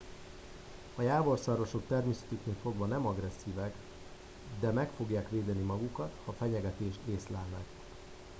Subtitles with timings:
[0.95, 3.73] a jávorszarvasok természetüknél fogva nem agresszívek
[4.59, 7.65] de meg fogják védeni magukat ha fenyegetést észlelnek